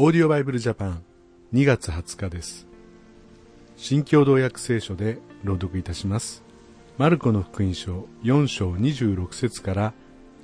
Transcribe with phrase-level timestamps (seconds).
[0.00, 1.02] オーディオバイブルジャパン
[1.52, 2.68] 2月20日です。
[3.76, 6.44] 新共同訳聖書で朗読いたします。
[6.98, 9.92] マルコの福音書4章26節から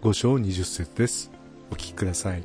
[0.02, 1.30] 5章20節です。
[1.70, 2.42] お聞きください。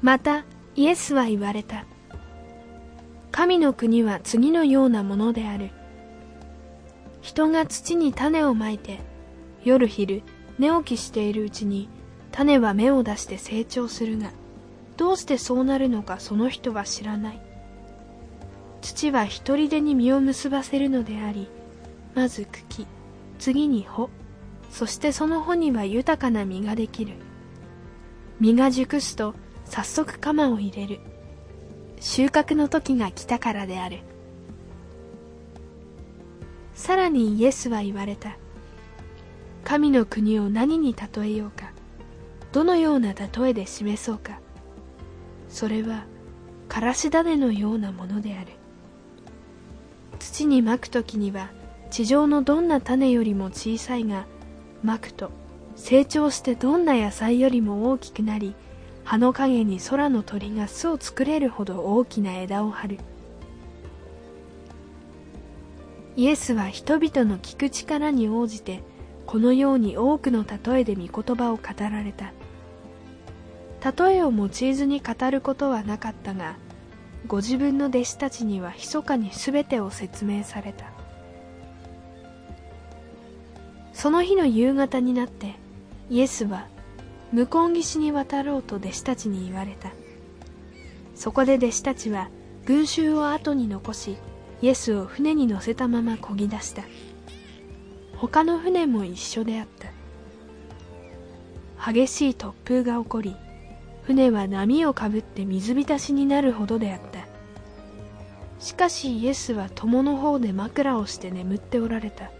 [0.00, 0.46] また
[0.76, 1.84] イエスは言われた
[3.32, 5.72] 神の国は次のようなものである
[7.20, 9.00] 人が土に種をまいて
[9.62, 10.22] 夜昼
[10.58, 11.90] 寝起きしているうちに
[12.34, 14.32] 種は芽を出して成長するが
[14.96, 17.40] どうしてそうなるのかその人は知らない。
[18.82, 21.48] 土は一人でに実を結ばせるのであり
[22.14, 22.86] まず茎
[23.38, 24.10] 次に穂
[24.68, 27.14] そしてその穂には豊かな実ができる。
[28.40, 30.98] 実が熟すと早速鎌を入れる。
[32.00, 34.00] 収穫の時が来たからである。
[36.74, 38.36] さらにイエスは言われた。
[39.62, 41.73] 神の国を何に例えようか。
[42.54, 44.38] どのような例えで示そうか。
[45.48, 46.04] それは
[46.68, 48.52] からし種のようなものである。
[50.20, 51.50] 土にまく時には
[51.90, 54.26] 地上のどんな種よりも小さいが
[54.84, 55.32] まくと
[55.74, 58.54] 成長してどんな野菜よりも大きくなり
[59.02, 62.98] 葉の陰に空の鳥が巣を作れるほど大きな枝を張る。
[66.14, 68.84] イエスは人々の聞く力に応じて
[69.26, 72.32] このように多くの例えで御言葉を語られた。
[73.84, 76.56] 例えを用いずに語ることはなかったが
[77.26, 80.86] ご自分の弟子たちには密かに全てを説明された。
[83.92, 85.54] その日の夕方になって
[86.10, 86.66] イエスは
[87.32, 89.90] 向こう岸に渡ろうと弟子たちに言われた。
[91.14, 92.28] そこで弟子たちは
[92.66, 94.16] 群衆を後に残し
[94.60, 96.82] イエスを船に乗せたまま漕ぎ出した。
[98.16, 99.66] 他の船も一緒であっ
[101.78, 101.92] た。
[101.92, 103.36] 激しい突風が起こり
[104.06, 107.26] 船は波をかぶって水浸しになるほどであった。
[108.60, 112.30] しかしイエスは友の方で枕をして眠っておられた。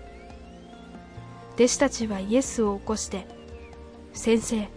[1.55, 3.27] 弟子たちはイエスを起こして
[4.13, 4.69] 先生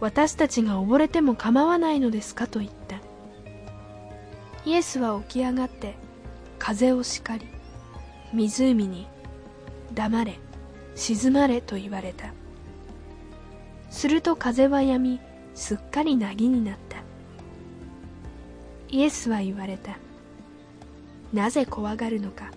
[0.00, 3.00] 私たちが溺れても構わないのですかと言った。
[4.66, 5.94] イエスは起き上がって
[6.58, 7.46] 風を叱り
[8.32, 9.06] 湖に
[9.92, 10.38] 黙れ
[10.94, 12.32] 静まれと言われた。
[13.90, 15.20] すると風は止み
[15.54, 16.98] すっかり凪になった。
[18.88, 19.98] イエスは言われた。
[21.32, 22.50] なぜ怖がるのか。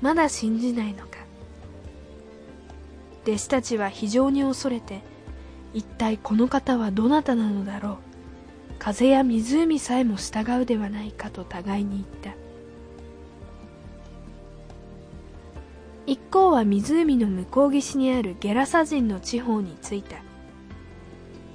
[0.00, 1.18] まだ信じないのか。
[3.24, 5.02] 弟子たちは非常に恐れて
[5.74, 7.96] 一体この方はどなたなのだろう。
[8.78, 12.38] 風や湖さえも従うではないかと互いに言った。
[16.06, 20.27] 一行は湖の向こう岸にあるゲラサ人の地方に着いた。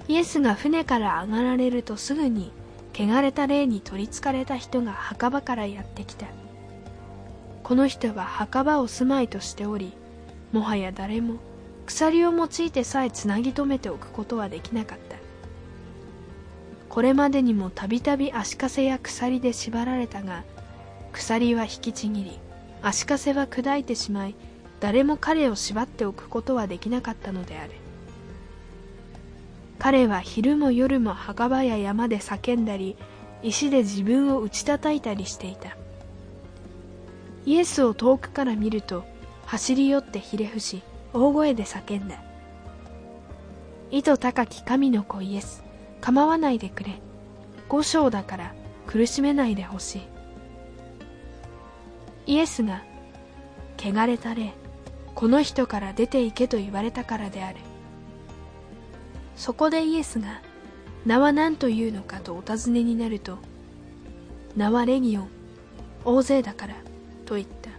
[0.08, 2.52] イエスが船から上がられるとすぐに
[2.94, 6.28] 汚れた霊に取りつかれた人が墓場からやってきた。
[7.64, 9.94] この人は墓場を住まいとしており
[10.52, 11.36] もはや誰も
[11.86, 15.16] 鎖を用いてさえつなぎ止めておくことはできなかった。
[16.90, 20.44] これまでにもたびたび足かせや鎖で縛られたが
[21.12, 22.40] 鎖は引きちぎり
[22.84, 24.36] 足かせは砕いてしまい
[24.80, 27.72] 誰も彼を縛っておくことはできなかったのである。
[29.80, 32.96] 彼は昼も夜も墓場や山で叫んだり
[33.42, 35.76] 石で自分を打ち叩いたりしていた。
[37.46, 39.04] イエスを遠くから見ると
[39.46, 42.24] 走り寄ってひれ伏し大声で叫んだ。
[43.92, 45.64] 意図高き神の子イエス
[46.00, 47.00] 構わないでくれ。
[47.68, 48.56] 五章だから
[48.88, 50.02] 苦しめないでほしい。
[52.34, 52.84] イエスが
[53.78, 54.54] 汚れた霊
[55.14, 57.60] この人から出て行けと言われたからである。
[59.36, 60.42] そこでイエスが
[61.06, 63.38] 名は何というのかとお尋ねになると
[64.56, 65.30] 名はレギオン
[66.06, 66.76] 大勢だから
[67.26, 67.72] と言った。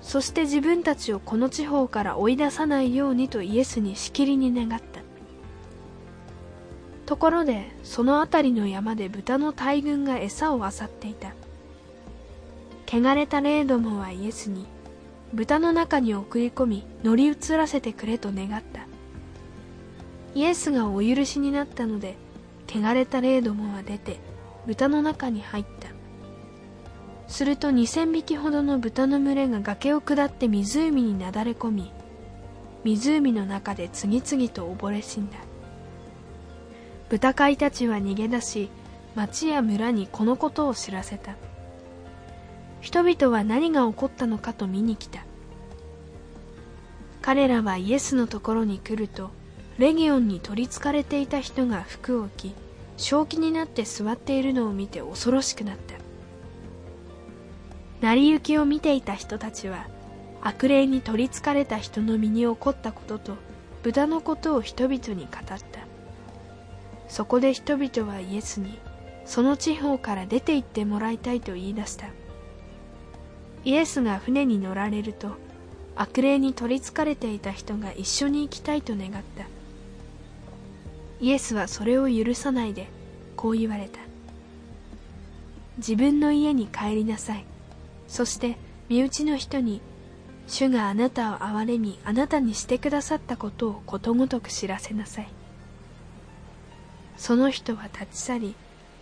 [0.00, 5.00] そして自分たちをこの地方から追い出さないようにとイエスにしきりに願った。
[7.04, 11.34] ところでその辺りの山で豚の大群が餌を漁っていた。
[12.86, 14.64] 汚れた霊どもはイエスに
[15.34, 18.87] 豚の中に送り込み乗り移らせてくれと願った。
[20.38, 22.14] イエスがお許しになったので
[22.68, 24.20] 汚れた霊どもは出て
[24.66, 25.88] 豚の中に入った。
[27.26, 31.92] すると2000匹ほどの豚の群れが崖を下って湖になだれ込み
[32.84, 35.38] 湖の中で次々と溺れ死んだ。
[37.08, 38.70] 豚飼いたちは逃げ出し
[39.16, 41.34] 町や村にこのことを知らせた。
[42.80, 45.24] 人々は何が起こったのかと見に来た。
[47.22, 49.36] 彼らはイエスのところに来ると
[49.78, 52.52] レギオンに取りつかれていた人が服を着
[52.96, 55.94] 正気になって座っているのを見て恐ろしくなった。
[58.00, 59.86] 成り行きを見ていた人たちは
[60.40, 63.36] 悪霊に取りつかれた人の身に起こったことと
[63.84, 65.58] 豚のことを人々に語った。
[67.08, 68.78] そこで人々はイエスに
[69.24, 72.06] その地方から出て行ってもらいたいと言い出した。
[73.64, 75.36] イエスが船に乗られると
[75.94, 79.46] 悪霊に取りつかれていた人が一緒に行きたいと願った。
[81.20, 82.88] イエスはそれを許さないで
[83.36, 84.00] こう言われた。
[85.78, 87.44] 自分の家に帰りなさい。
[88.08, 88.56] そして
[88.88, 89.80] 身内の人に
[90.46, 95.28] 主があなたを憐れみあなたにしてくださったことをことごとく知らせなさい。
[97.16, 98.54] その人は立ち去り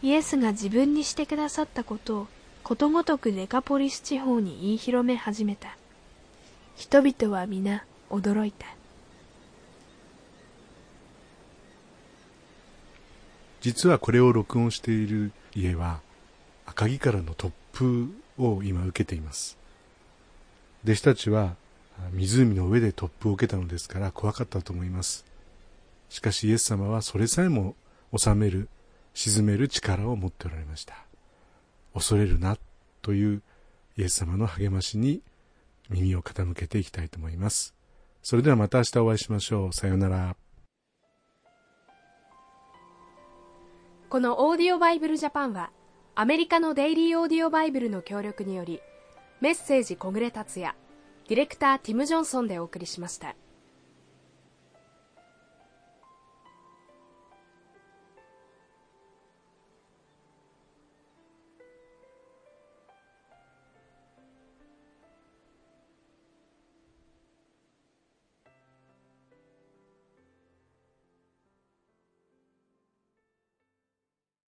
[0.03, 2.27] イエスが自分にしてくださったことを
[2.63, 5.77] ことごとくデカポリス地方に言い広め始めた。
[6.75, 8.75] 人々は皆驚いた。
[13.67, 15.99] 実はこれを録音している家は
[16.67, 18.07] 赤城からの突風
[18.39, 19.59] を今受けています。
[20.85, 21.57] 弟子たちは
[22.13, 25.25] 湖の上で突風を受けたのですから怖かったと思います。
[26.11, 27.75] しかしイエス様はそれさえも
[28.17, 28.69] 収める
[29.15, 30.95] 沈める力を持っておられました。
[31.93, 32.57] 恐れるな
[33.03, 33.43] という
[33.99, 35.23] イエス様の励ましに
[35.91, 37.75] 耳を傾けていきたいと思います。
[38.23, 39.73] それではまた明日お会いしましょう。
[39.73, 40.37] さようなら。
[44.08, 45.70] このオーディオバイブルジャパンは
[46.14, 48.81] アメリカのデイリーオーディオバイブルの協力により
[49.41, 50.75] メッセージ小暮達也
[51.29, 53.35] ディレクターティム・ジョンソンでお送りしました。